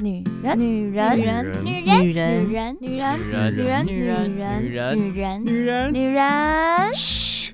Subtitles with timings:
[0.00, 6.94] 女人，女人，女人女人女人，人女人，女女人，女人，女人女人，女人，女人女人。
[6.94, 7.52] 嘘，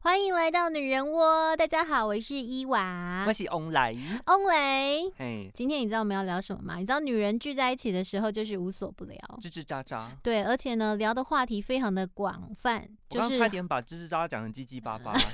[0.00, 3.94] 欢迎来到女人窝，大家好，我是伊娃我，是翁来，
[4.26, 5.12] 翁雷。
[5.16, 6.78] 嘿，今天你知道我们要聊什么吗？
[6.78, 10.08] 你知道女人聚在一起的时候就是无所不聊，吱吱喳喳。
[10.24, 15.14] 对，而且呢聊的话题非常的广泛，我就是刚差点把吱吱喳喳讲成叽叽巴巴。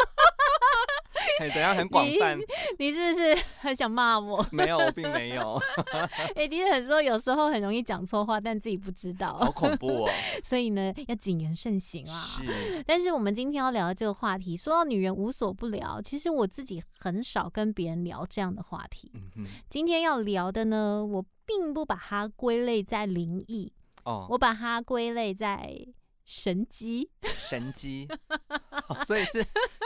[1.39, 2.37] 嘿，怎样很广泛？
[2.77, 4.45] 你是不是 很想骂我？
[4.51, 5.59] 没有，我并没有，
[6.35, 10.09] 哎，迪很说有时候很容易讲错话，但自己不知道好，恐怖哦。
[10.43, 12.13] 所以呢要谨言慎行啊。
[12.21, 19.11] 是，但是我们今天要聊的这个话题，说到女人无所不聊，其实我自己很少跟别人聊这样的话题。
[19.13, 23.71] 嗯哼，今天要聊的呢，我并不把它归类在灵异，
[24.05, 25.77] 哦，我把它归类在
[26.25, 27.09] 神机。
[27.35, 28.07] 神机，
[28.87, 29.45] 哦所以是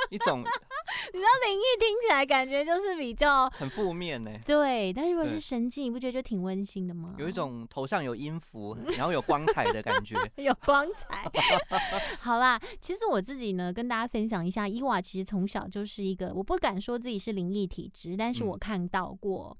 [0.10, 0.40] 一种
[1.14, 7.16] 你知道灵异听起来感觉就是比较很负面呢，对，但如果是神机，你不觉得就挺温馨的吗？
[7.18, 10.16] 有一种头上有音符，然后有光彩的感觉。
[10.38, 11.30] 有光彩。
[12.20, 19.50] 好啦，其实我自己呢，跟大家分享一下，伊娃其实从小就是一个，我不敢说自己是灵异体质，但是嗯我看到过。
[19.50, 19.58] 哦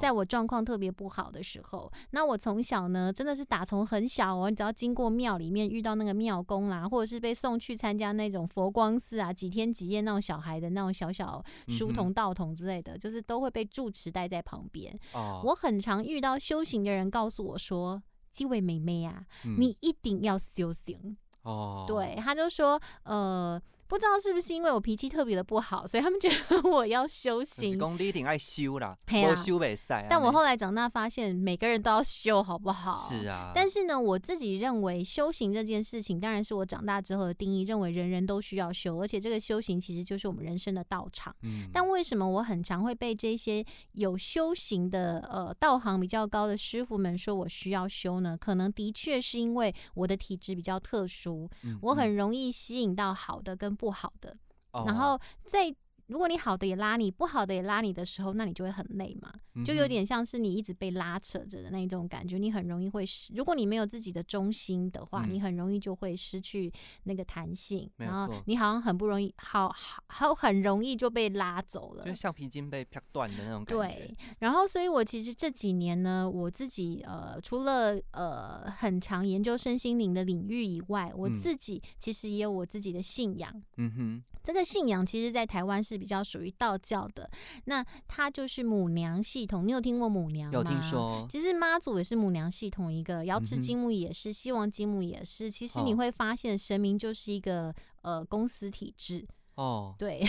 [0.00, 14.98] 在我状况特别不好的时候，那我从小呢，真的是打从很小哦，你只要经过庙里面遇到那个庙公啦，或者是被送去参加那种佛光寺啊，几天几夜那种小孩的那种小小书童、道童之类的，就是都会被住持带在旁边。
[15.12, 19.56] 哦，我很常遇到修行的人告诉我说：“这位妹妹啊，嗯。
[19.58, 21.16] 你一定要修行。
[21.42, 27.78] 哦，对，他就说，呃，不知道是不是因为我脾气特别的不好，所以他们觉得我要修就是行。
[27.78, 29.94] 讲你一定爱修啦，不修袂使。
[30.08, 32.94] 但我后来长大发现，每个人都要修，好不好？
[32.94, 41.34] 是啊，但是呢，我自己认为修行这件事情，当然是我长大之后的定义，认为人人都需要修，而且这个修行其实就是我们人生的道场。
[41.42, 48.36] 嗯但为什么我很常会被这些有修行的呃道行比较高的师傅们说我需要修呢？
[48.38, 54.36] 可能的确是因为我的体质比较特殊，嗯我嗯很容易吸引到好的跟不好的，
[54.72, 55.74] 哦然后在。
[56.06, 59.32] 如果你好的也拉你，不好的也拉你的时候，那你就会很累嘛，
[59.64, 63.32] 就有点像是你一直被拉扯着的那种感觉，你很容易会失。
[63.34, 66.72] 如果你没有自己的中心的话，嗯你很容易就会失去
[67.04, 72.16] 那个弹性，然后错你好像很不容易，好好好很容易就被拉走了就是。
[72.16, 73.76] 橡皮筋被劈断的那种感觉。
[73.76, 83.62] 对，然后所以我其实这几年呢，我自己呃，除了呃很常研究身心灵的领域以外，我嗯自己其实也有我自己的信仰。
[83.76, 87.28] 嗯哼，这个信仰其实，在台湾是比较属于道教的，
[87.64, 89.66] 那它就是母娘系统。
[89.66, 90.56] 你有听过母娘吗？
[90.56, 90.80] 有听。
[90.80, 95.50] 说，其实妈祖也是母娘系统一个，瑶池金木也是，西王金木也是。
[95.50, 99.26] 其实你哦会发现，神明就是一个呃公司体制。
[99.56, 100.22] 哦，对，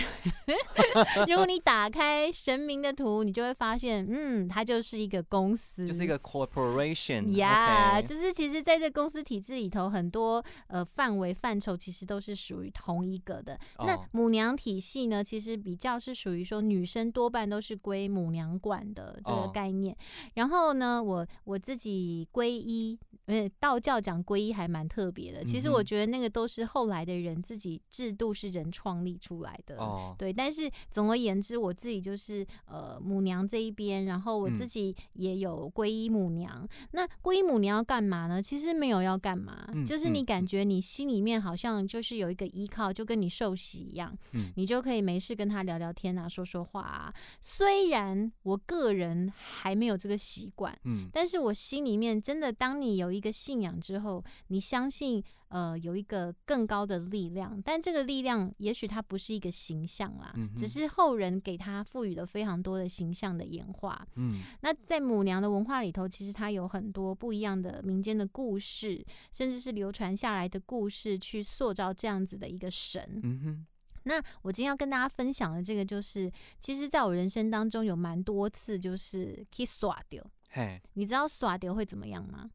[1.28, 7.36] 如果你打开神明的图，你就会发现，嗯，它就是一个公司，就是一个 corporation。
[7.36, 13.58] 呀就是其实在这公司体制里头，很多呃范围范畴其实都是属于同一个的。
[13.80, 19.94] 那哦母娘体系呢，其实比较是属于说女生多半都是归母娘管的这个哦概念。
[20.34, 25.44] 然后呢，我我自己皈依，呃，道教讲皈依还蛮特别的。
[25.44, 29.76] 其实我觉得那个都是后来的人自己制度是人创立出来的。
[29.78, 36.66] 哦，对，但是总而言之，我自己就是呃母娘这一边，然后我自嗯己也有皈依母娘。
[36.92, 38.40] 那皈依母娘要干嘛呢？
[38.40, 47.12] 其实没有要干嘛，嗯就是你嗯感觉你心里面好像就是有一个依靠，就跟你受洗一样，嗯你就可以没事跟他聊聊天啊，说说话啊。
[47.40, 64.06] 虽然我个人还没有这个习惯，嗯，但是我心里面真的，当你有一个信仰之后，你相信呃有一个更高的力量，但这个力量也许它不是一个形象啦，嗯只是后人给它赋予了非常多的形象的演化。
[64.16, 73.20] 嗯，那在母娘的文化里头，其实它有很多不一样的民间的故事，甚至是流传下来的故事，去塑造这样子的一个神。
[73.22, 73.66] 嗯哼，
[74.04, 76.30] 那我今天要跟大家分享的这个，就是
[76.60, 80.24] 其实在我人生当中有蛮多次，就是去耍掉。
[80.50, 82.50] 嘿，你知道耍丢会怎么样吗？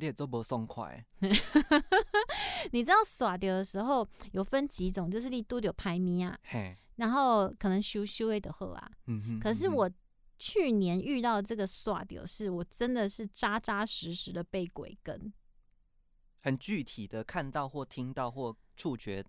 [0.00, 1.04] 你也做不爽快，
[2.72, 6.36] 你知道耍掉的时候有分几种，就是你都有排咪啊，
[6.96, 8.90] 然后可能修修的喝啊。
[9.06, 9.88] 嗯哼，可是我
[10.38, 15.30] 去年遇到这个耍掉，是我真的是扎扎实实的被鬼跟。
[16.40, 19.22] 很具体的看到或听到或触觉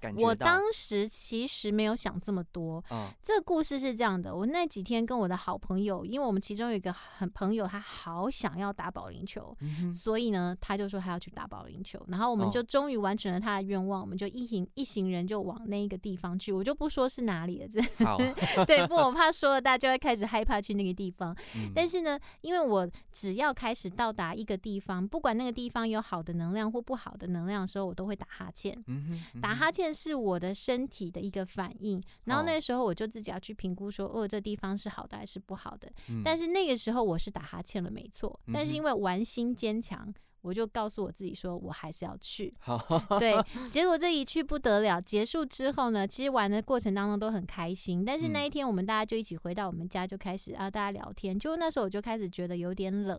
[0.00, 2.82] 感觉我当时其实没有想这么多。
[2.90, 18.18] 嗯这个故事是这样的，我那几天跟我的好朋友，因为我们其中有一个很朋友，他好想要打保龄球，嗯所以呢，他就说他要去打保龄球，然后我们哦就终于完成了他的愿望，我们就一行一行人就往那一个地方去，我就不说是哪里了，这好，
[18.66, 21.34] 对，不，我怕说了大家就会开始害怕去那个地方。
[21.56, 28.72] 嗯但是呢，因为我只要开始到达一个地方，不管那个地方有好的能量或不好的能量的时候，我都会打哈欠。
[28.86, 35.88] 嗯嗯哼打哈欠是我的身体的一个反应，然后哦那时候我就自己要去评估说，哦，这地方是好的还是不好的。
[36.08, 40.12] 嗯但是那个时候我是打哈欠了，没错，但是因为玩心坚强，
[40.42, 42.52] 我就告诉我自己说，我还是要去。
[42.58, 42.78] 好，
[43.18, 43.34] 对，
[43.70, 45.00] 结果这一去不得了。
[45.00, 51.38] 结束之后呢，其实玩的过程当中都很开心，但是那嗯一天我们大家就一起回到我们家，就开始啊大家聊天。
[51.38, 53.18] 就那时候我就开始觉得有点冷，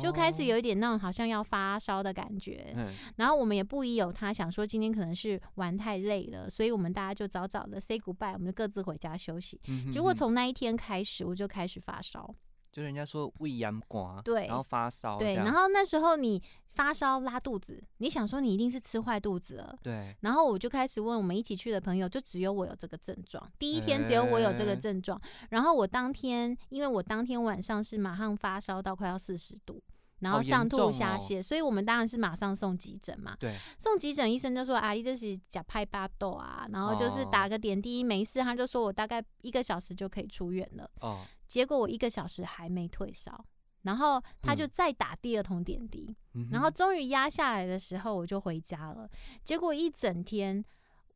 [0.00, 2.72] 就开始哦有一点那种好像要发烧的感觉。
[2.76, 9.60] 嗯然后我们也不疑有他，想说今天可能是玩太累了，所以我们大家就早早的 say goodbye，我们就各自回家休息。
[9.68, 12.34] 嗯哼结果哼从那一天开始，我就开始发烧。
[12.72, 16.40] 就人家说胃炎寡，对然后发烧，对，然后那时候你
[16.74, 19.76] 发烧拉肚子，你想说你一定是吃坏肚子了。
[19.82, 23.50] 对，然后我就开始问我们一起去的朋友，就只有我有这个症状。
[23.58, 25.20] 第一天只有我有这个哎症状，
[25.50, 29.82] 然后我当天，因为我当天晚上是马上发烧到快要四十度，
[30.20, 33.36] 然后上吐下泻，所以我们当然是马上送急诊嘛。
[33.38, 40.90] 对，送急诊，医生就说啊，姨这是假派巴豆啊，然后就是打哦个点滴没事，他就说我大概一个小时就可以出院了。
[41.00, 43.44] 哦，结果我一个小时还没退烧，
[43.82, 49.08] 然后他就嗯再打第二通点滴，嗯然后哼终于压下来的时候，我就回家了。
[49.44, 50.64] 结果一整天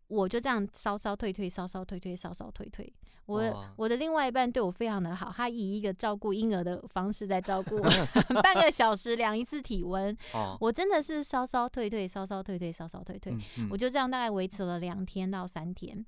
[0.08, 2.92] 我就这样稍稍退退，稍稍退退，稍稍退退。
[3.26, 7.90] 我我的另外一半对我非常的好，他以一个照顾婴儿的方式在照顾我，
[8.42, 10.14] 半个小时量一次体温。
[10.34, 13.32] 哦，我真的是稍稍退退，稍稍退退，稍稍退退。
[13.32, 16.04] 嗯嗯我就这样大概维持了两天到三天。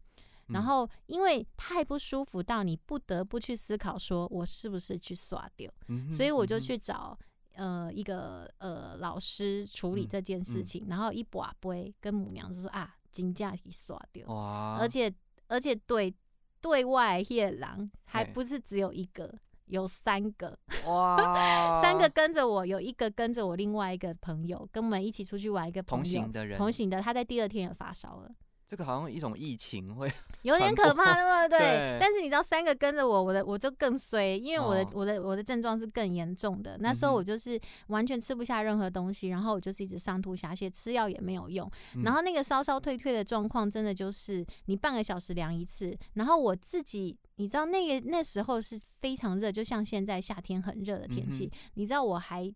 [0.48, 0.64] 然嗯。
[0.64, 7.19] 后，因为太不舒服到你不得不去思考，说我是不是去刷掉，嗯所以我就去找
[7.54, 10.64] 呃一个呃老师处理嗯这件事嗯。
[10.64, 15.12] 情，然后一把杯跟母娘就说啊，金价给刷掉，哇，而且
[15.48, 16.14] 而且对
[16.60, 19.32] 对外夜郎还不是只有一个，
[19.66, 28.31] 有三个，哇，三个跟着我，有一个跟着我另外一个朋友，跟我们一起出去玩一个朋同行的人，同行的，他在第二天也发烧了。
[28.67, 31.59] 这个好像一种疫情会， 有点可怕，对不对？
[31.59, 36.77] 对但是你知道，三个跟着我，我的我就更衰，因为我的、哦我的我的症状是更严重的。
[36.81, 41.71] 那时候我就是完全吃不下任何东西，然后我就是一直上吐下泻，吃药也没有用。
[41.95, 45.97] 嗯然后那个烧烧退退的状况，真的就是你半个小时量一次。
[46.15, 51.47] 然后我自己，你知道那个那时候是非常热，就像现在夏天很热的天气。
[51.47, 52.53] 嗯你知道我还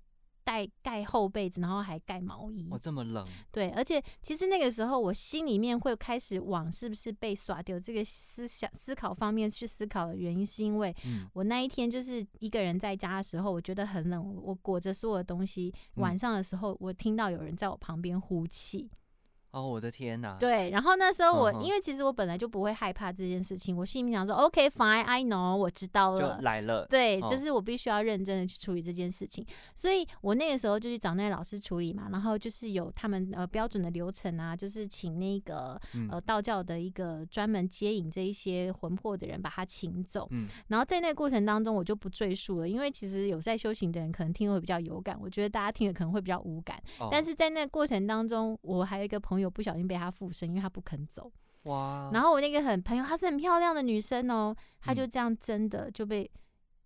[0.50, 2.67] 带盖厚被子，然后还盖毛衣。
[2.73, 15.73] 哦这么冷，对，而且其实那个时候我心里面会开始往是不是被耍丢这个思想思考方面去思考的原因，是因为嗯我那一天就是一个人在家的时候，我觉得很冷，我我裹着所有的东西。
[15.94, 18.91] 嗯晚上的时候，我听到有人在我旁边呼气。
[19.52, 26.41] 哦，我的天呐，对，然后那时候我、嗯因为其实我本来就不会害怕这件事情，我心里面想说 OK fine I know 我知道就了。
[26.43, 29.44] 来了，对，哦就是我必须要认真的去处理这件事情，
[29.75, 36.08] 所以我那个时候就去找那个老师处理嘛，然后就是有他们呃标准的流程啊，就是请那个嗯。
[36.11, 40.47] 呃道教的一个专门接引这一些魂魄的人把他请走，嗯。
[40.69, 47.08] 然后在那个过程当中我就不赘述了，因为其实有在修行的人可能听了会比较有感，我觉得大家听了可能会比较无感，哦。
[47.11, 51.31] 但是在那个过程当中，我还有一个朋友不小心被他附身，因为他不肯走，
[51.62, 54.94] 哇，然后我那个很朋友，她是很漂亮的女生哦，她嗯。
[54.97, 56.28] 就这样真的就被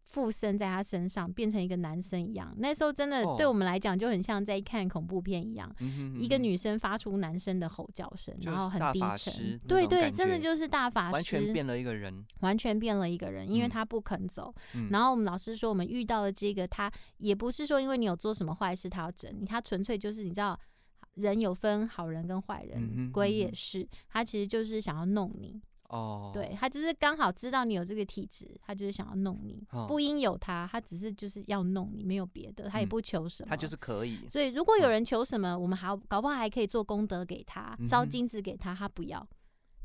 [0.05, 2.55] 附身在她身上，变成一个男生一样。
[2.59, 5.73] 那时候真的哦对我们来讲，就很像在看恐怖片一样。
[5.81, 13.71] 嗯一个女生发出男生的吼叫声，然后很低沉，对对，真的就是大法师完全师，变了一个人，完全变了一个人，因为嗯。
[13.71, 14.53] 他不肯走。
[14.75, 14.89] 嗯。
[14.91, 20.59] 然后我们老师说，我们遇到了这个，他也不是说因为你有做什么坏事，他要整你，他纯粹就是你知道，
[21.15, 25.61] 人有分好人跟坏人，嗯哼鬼也是，他其实就是想要弄你。
[25.91, 33.51] 哦，对他就是刚好知道你有这个体质，他就是想要弄你，哦不应有他，他只是就是要弄你，没有别的，他也嗯不求什么。
[33.51, 39.25] 他就是可以，所以如果有哦人求什么，我们还搞不好还可以做功德给他，烧金子给他，他不要，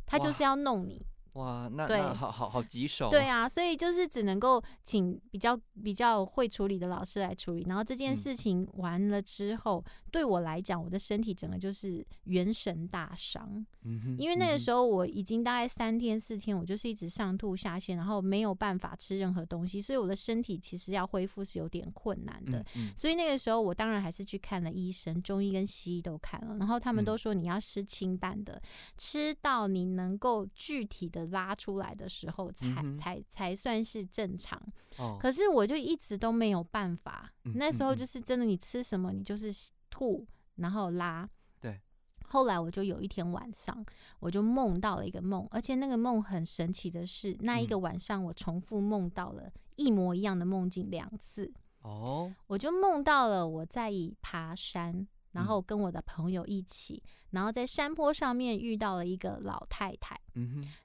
[0.06, 1.06] 他就哇是要弄你。
[1.34, 3.10] 哇，那对那好好好棘手。
[3.10, 7.66] 对啊，所以就是只能够请比较比较会处理的老师来处理。
[7.68, 13.66] 然后这件嗯事情完了之后，对我来讲，我的身体整个就是元神大伤。
[13.84, 22.66] 嗯哼，因为那个时候我已经大概三天四天，我就是一直上吐下泻，然后没有办法吃任何东西，所以我的身体其实要恢复是有点困难的。
[22.76, 28.62] 嗯所以那个时候我当然还是去看了医生，中医跟西医都看了，然后他们嗯都说你要吃清淡的，
[28.98, 34.62] 吃到你能够具体的拉出来的时候才，才才算是正常。
[34.98, 39.54] 哦，可是我就一直都没有办法，嗯那时候就是真的，你吃什么你就是
[39.90, 41.30] 吐，然后拉。
[41.62, 41.80] 对。
[42.26, 43.86] 后来我就有一天晚上，
[44.20, 51.52] 我就梦到了一个梦，而且那个梦很神奇的是，那一个嗯晚上我重复梦到了一模一样的梦境两次。
[51.82, 55.48] 哦，我就梦到了我在爬山，然嗯。
[55.48, 60.20] 后跟我的朋友一起，然后在山坡上面遇到了一个老太太，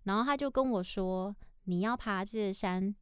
[0.03, 1.35] 然后她就跟我说
[1.65, 2.95] ：“你要爬这个山，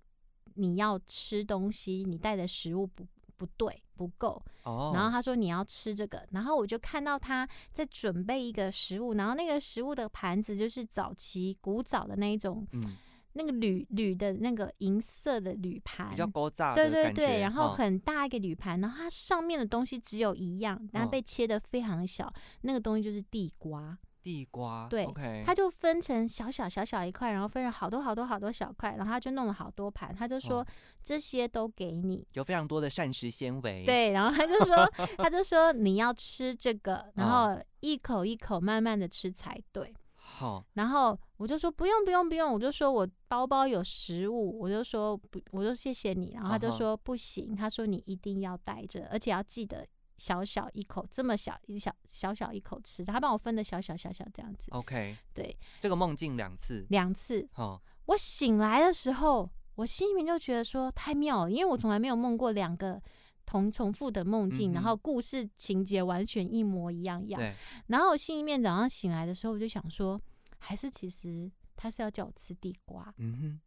[0.55, 3.07] 你要吃东西，你带的食物不
[3.37, 12.97] 不对，不够。”哦，然后她说你要吃这个，然后我就看到她在准备一个食物，然后那个食物的盘子就是早期古早的那一种，嗯，
[13.35, 25.07] 那个铝铝的那个银色的铝盘，比较勾炸对对对，然后哦很大一个铝盘，然后它上面的东西只有一样，但它哦被切的非常小，那个东西就是地瓜，地瓜，对
[25.45, 30.67] 它就分成小小小小一块，然后分成好多好多好多小块，然后他就弄了好多盘，他就说、哦
[31.05, 32.25] 这些都给你。
[32.35, 39.93] 有非常多的膳食纤维，，对，然后他就说，他就 说你要吃这个，然哦后一口一口慢慢的吃才对。
[40.35, 46.33] 好，然后我就说不用不用不用，我就说我包包有食物，我就说不，我就谢谢你。
[46.33, 49.87] 然后他就说不行，他说你一定要带着，而且要记得
[50.17, 54.71] 小小一口，这么小一小小小一口吃，他帮我分的小小小小这样子。
[54.73, 57.47] OK，对，这个梦境两次，两次。
[57.53, 63.01] 好，我醒来的时候，我心里面就觉得说太妙了，因为我从来没有梦过两个。
[63.45, 67.41] 同重复的梦境，嗯然后故事情节完全一模一样样。
[67.87, 70.21] 然后我心里面早上醒来的时候，我就想说，
[70.59, 73.61] 还是其实他是要叫我吃地瓜，嗯哼，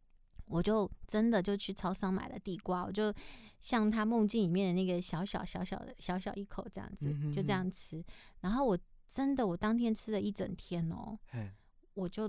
[0.46, 3.12] 我就真的就去超商买了地瓜，我就
[3.60, 8.04] 像他梦境里面的那个小小小小的小小一口这样子，嗯哼就这样吃。
[8.40, 8.78] 然后我
[9.08, 11.50] 真的我当天吃了一整天哦，嘿，
[11.94, 12.28] 我就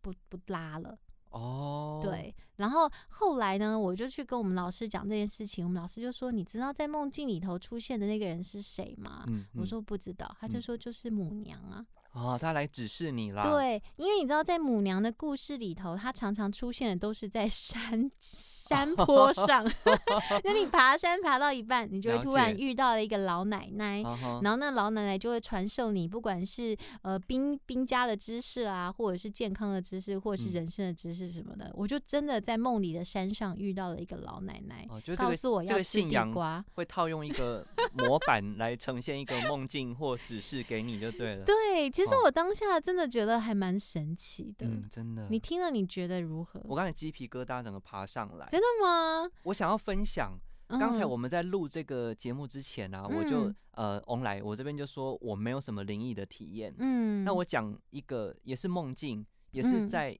[0.00, 0.98] 不不拉了。
[1.32, 11.84] 哦，，对，然后后来呢，我就去跟我们老师讲这件事情，我们老师就说：“你知道在梦境里头出现的那个人是谁吗？”嗯，嗯，我说不知道，他就嗯说就是母娘啊。
[12.12, 19.64] 哦，他来指示你啦，，对，因为你知道，在母娘的故事里头，她常常出现的都是在 山山坡上。
[20.44, 24.02] 那你爬山爬到一半，你就会突然遇到了一个老奶奶，
[24.42, 31.70] 然后那老奶奶就会传授你，不管是呃兵兵家的知识啊，或者是健康的知识，或者是嗯人生的知识什么的。
[31.74, 36.62] 我就真的在梦里的山上遇到了一个老奶奶，告诉我要吃地个信仰瓜。
[36.74, 44.66] 会套用一个模板来呈现一个梦境或指示给你就对了，对， 其实哦我当下真的觉得还蛮神奇的。
[44.66, 46.60] 嗯，真的，你听了你觉得如何？
[46.64, 49.30] 我刚才鸡皮疙瘩整个爬上来，真的吗？
[49.44, 50.38] 我想要分享。
[50.68, 56.74] 刚才嗯我们在录这个节目之前啊，我就嗯呃，翁来我这边就说我没有什么灵异的体验。
[56.78, 60.18] 嗯，那我讲一个也是梦境，也是嗯在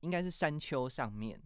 [0.00, 1.42] 应该是山丘上面，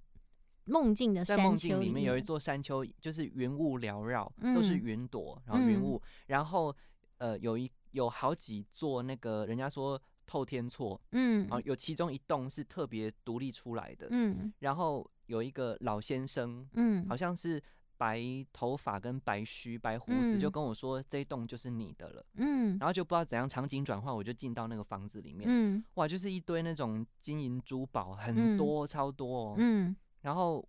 [0.65, 6.77] 梦境的山在梦丘里境里面有一座山丘，就是云雾缭绕，都是嗯云朵，然后云嗯雾，然后
[7.17, 11.49] 呃有一有好几座那个人家说透天厝，嗯。
[11.49, 14.53] 啊，有其中一栋是特别独立出来的，嗯。
[14.59, 17.63] 然后有一个老先生，嗯，好像是
[17.97, 18.21] 白
[18.53, 20.51] 头发跟白须、白胡子，就嗯。
[20.51, 22.25] 跟我说这一栋就是你的了。
[22.35, 22.77] 嗯。
[22.79, 25.85] 然后就不知道怎样场景转换，我就进到那个房子里面，嗯。
[25.95, 28.59] 哇，就是一堆那种金银珠宝，很嗯。
[28.59, 29.55] 多、超多哦。
[29.59, 29.95] 嗯。
[30.23, 30.67] 然后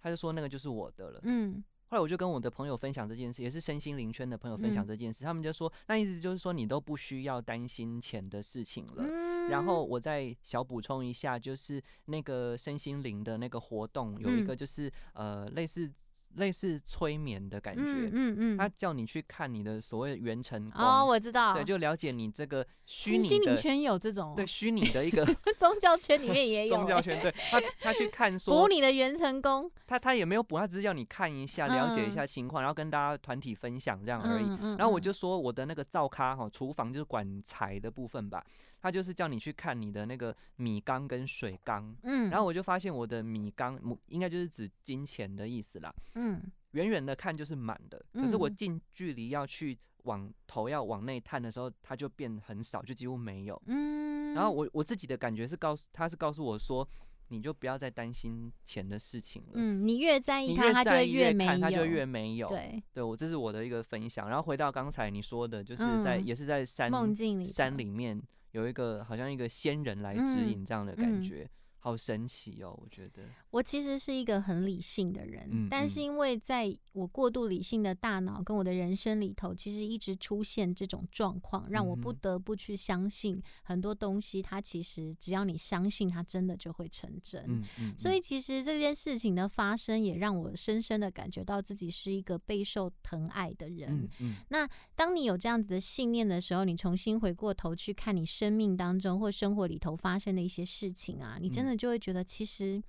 [0.00, 1.20] 他就说那个就是我的了。
[1.24, 1.62] 嗯
[1.94, 4.86] 后来我就跟我的朋友分享这件事，也是身心灵圈的朋友分享嗯。
[4.88, 9.04] 这件事，他们就说那意思就是说你都不需要担心钱的事情了。
[9.06, 14.44] 嗯，然后我再小补充一下，就是那个身心灵的那个活动，有一嗯。
[14.44, 15.88] 个就是、呃类似
[16.36, 25.24] 类似催眠的感觉，嗯嗯嗯，他叫你去看你的所谓元辰宫，哦，我知道，对，就了解你这个虚拟的圈有这种哦，对虚拟的一个
[25.56, 32.10] 宗教圈里面也 有宗教欸圈，对他他去看说补说你的元成功他他也没有补，他只是要你看一下，了解一嗯。
[32.10, 34.46] 下情况，然后跟大家团体分享这样而已。
[34.76, 35.02] 然后我嗯。
[35.02, 38.44] 就说我的那个灶咖哈，厨房就是管财的部分吧，
[38.84, 46.38] 他就是叫你去看你的那个米缸跟水缸，嗯，然后我就发现我的米缸母应该就是指金钱的意思啦，嗯
[46.72, 53.58] 远远的看就是满的，可是我嗯近距离要去往头要往内探的时候，它就变很少，就几乎没有。
[53.64, 56.86] 嗯，然后我我自己的感觉是告诉他是告诉我说，
[57.28, 59.52] 你就不要再担心钱的事情了。
[59.54, 62.48] 嗯，你越在意你它，它就越没有，它就越没有。
[62.48, 64.28] 对对我这是我的一个分享。
[64.28, 68.22] 然后回到刚才你说的，就是在、嗯也是在山梦境里山里面
[68.54, 71.22] 有一个好像一个仙人来指嗯引这样的感嗯。
[71.22, 71.48] 觉，
[71.84, 72.74] 好神奇哦！
[72.82, 84.40] 我觉得，我其实是一个很理性的人，嗯但是嗯因为在我过度理性的大脑跟我的人生里头，其实一直出现这种状况，让我不得不去相信很多东西。
[84.40, 87.44] 它其实只要你相信，它真的就会成真。
[87.46, 94.08] 嗯嗯，所以其实这件事情的发生，也让我深深的感觉到自己是一个备受疼爱的人。
[94.20, 102.82] 嗯嗯当你有这样子的信念的时候，你重新回过头去看你生命当中或生活里头发生的一些事情啊，你真嗯的就会觉得其实。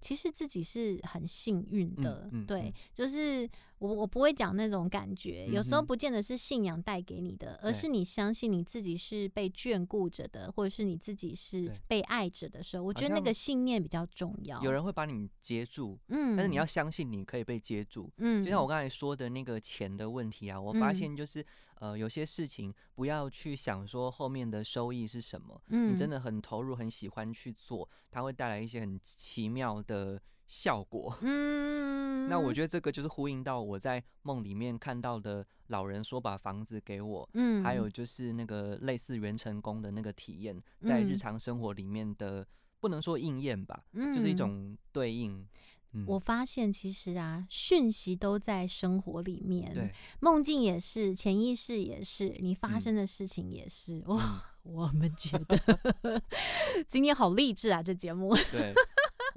[0.00, 14.62] 其实自己是很幸运的，对就是我我不会讲那种感觉，有时候不见得是信仰带给你的，而是你相信你自己是被眷顾着的，或者是你自己是被爱着的时候，我觉得那个信念比较重要。
[14.62, 18.08] 有人会把你接住，嗯，但是你要相信你可以被接住。
[18.18, 18.68] 嗯，就像我。
[18.68, 20.94] 刚才说的那个钱的问题啊，我发嗯。
[20.94, 21.42] 现就是、
[21.76, 31.16] 呃，有些事情不要去想说后面的收益是什么，嗯你真的很投入、很喜欢去做，它会带来一些很奇妙的效果。
[31.22, 42.44] 嗯，那我觉得这个就是呼应到我在梦里面看到的老人说把房子给我，嗯，还有就是那个类似元成功的那个体验，在日嗯常生活里面的
[42.80, 45.46] 不能说应验吧，嗯就是一种对应。
[45.92, 49.90] 嗯，我发现其实啊，讯息都在生活里面，对，
[50.20, 54.02] 梦境也是，潜意识也是，你发嗯生的事情也是。
[54.06, 54.40] 哇、嗯
[54.74, 56.22] 我们觉得
[56.88, 58.34] 今天好励志啊，这节目。
[58.52, 58.74] 对，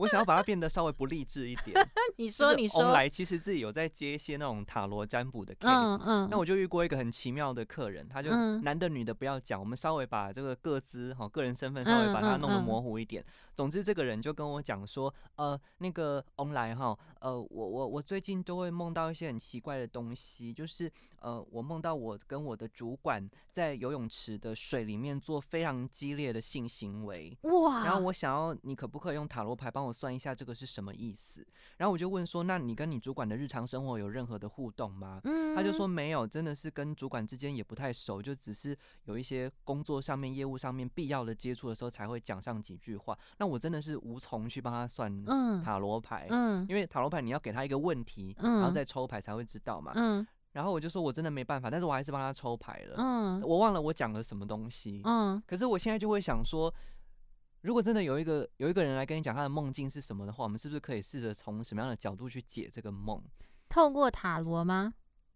[0.01, 1.75] 我想要把它变得稍微不励志一点。
[2.17, 13.23] 你说，你说，翁来其实自己有在接一些那种塔罗占卜的 case，、嗯嗯，那我就遇过一个很奇妙的客人，他就嗯男的女的不要讲，我们稍微把这个各自哈个人身份稍微把它弄得模糊一点。
[13.53, 27.37] 总之，这个人就跟我讲说，呃，那个翁来哈，呃，我我我最近都会梦到一些很奇怪的东西，就是呃，我梦到我跟我的主管在游泳池的水里面做非常激烈的性行为。
[27.41, 31.45] 哇，然后我想要，你可不可以用塔罗牌帮我算一下这个是什么意思？
[31.77, 35.19] 然后我就问说，那你跟你主管的日常生活有任何的互动吗？
[35.23, 43.17] 嗯，他就说没有，真的是跟主管之间也不太熟，就只是有一些工作上面、业务上面必要的接触的时候才会讲上几句话。
[43.37, 49.91] 那我真的是无从去帮他算嗯塔罗牌，嗯因为塔罗牌你要给他一个问题，然后嗯再抽牌才会知道嘛。
[49.95, 52.95] 嗯然后我就说我真的没办法，但是我还是帮他抽牌了。
[52.97, 56.73] 嗯我忘了我讲了什么东西，嗯可是我现在就会想说。
[57.61, 63.21] 如果真的有一个有一个人来跟你讲他的梦境是什么的话，我们是不是可以试着从什么样的角度去解这个梦？
[63.69, 64.93] 透过塔罗吗？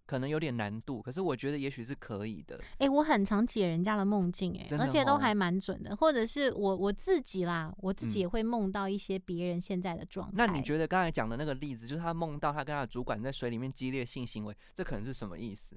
[0.07, 2.59] 可能有点难度，可是我觉得也许是可以的。
[2.77, 5.95] 哎、我很常解人家的梦境，哎，而且都还蛮准的。
[5.95, 10.33] 或者是我我自己啦，我自己嗯也会梦到一些别人现在的状态。
[10.35, 15.75] 那你觉得刚才讲的那个例子，就是他梦到他跟他的主管在水里面激烈性行为，这可能是什么意思？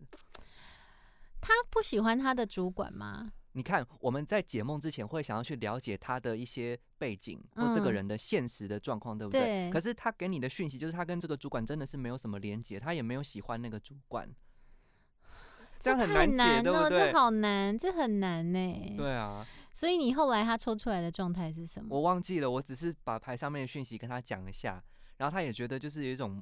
[1.41, 3.33] 他不喜欢他的主管吗？
[3.59, 9.41] 你看，我们在解梦之前会想要去了解他的一些背景或这个嗯人的现实的状况，对不对？
[9.41, 14.33] 对可是他给你的讯息就是他跟这个主管真的是没有什么连接，他也没有喜欢那个主管，
[15.81, 17.19] 这样很太难解，对哦，不对这？
[17.19, 19.45] 好难，这很难呢。，对啊，
[19.75, 21.89] 所以你后来他抽出来的状态是什么？
[21.91, 24.81] 我忘记了，我只是把牌上面的讯息跟他讲一下，
[25.17, 26.41] 然后他也觉得就是有一种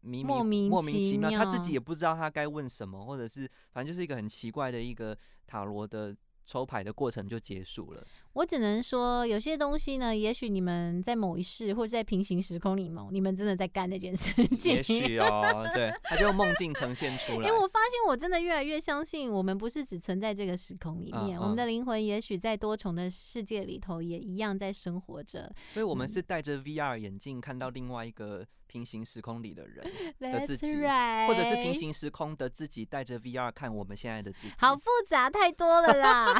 [0.00, 8.02] 迷迷莫名莫名其其妙，他自己也不知道他该问什么，或者是反正就是一个很奇怪的一个塔罗的抽牌的过程就结束了。
[8.34, 14.76] 我只能说，有些东西呢，也许你们在某一世或者在平行时空里面，你们真的在干那件事情。
[14.76, 17.58] 也许哦，对，他就梦境呈现出来因为。
[17.58, 25.52] 我发现我真的越来越相信，我们不是只存在这个时空里面，嗯我们的嗯灵魂也许在多重的世界里头也一样在生活着。
[25.72, 29.86] 所以我们嗯是戴着 VR 眼镜看到另外一个平行时空里的人，
[30.18, 31.76] 的自己 right，或者是平。
[31.76, 34.52] 行时空的自己带着 VR 看我们现在的自己。
[34.56, 36.34] 好复杂，太多了啦。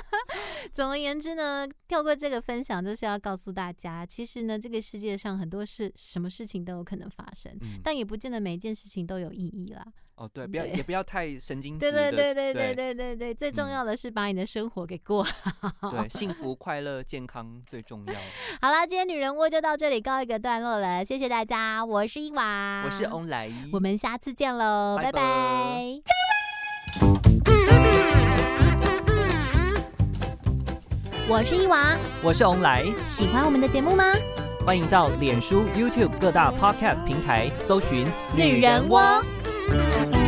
[0.72, 9.84] 总而言之呢，跳过这个分享，就是要告诉大家，其实呢，这个世界上很多事，什么事情都有可能发生，嗯，但也不见得每一件事情都有意义啦。
[10.14, 15.90] 哦，对，不要也不要太神经对质，对对对对对对对对，最重嗯要的是把你的生活给过好。
[15.90, 18.14] 对，幸福、快乐、健康最重要。
[18.60, 26.02] 好啦，今天女人窝就到这里告一个段落了，谢谢大家，我是伊娃，我是翁来，我们下次见喽，拜拜拜拜。
[31.28, 34.04] 我是伊娃，我是翁来，喜欢我们的节目吗？
[34.66, 39.00] 欢迎到脸书、YouTube 各大 Podcast 平台搜寻女人窝。《